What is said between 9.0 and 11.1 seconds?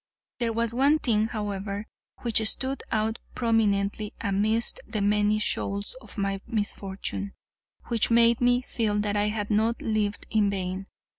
I had not lived in vain.